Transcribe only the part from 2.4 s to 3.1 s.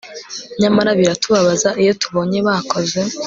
bakoze